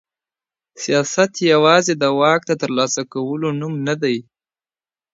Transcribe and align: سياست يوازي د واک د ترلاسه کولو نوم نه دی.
سياست 0.83 1.31
يوازي 1.53 1.93
د 1.97 2.03
واک 2.19 2.41
د 2.47 2.51
ترلاسه 2.61 3.01
کولو 3.13 3.47
نوم 3.59 3.73
نه 3.87 3.95
دی. 4.01 4.17